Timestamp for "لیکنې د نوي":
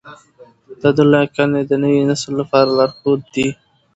1.13-2.01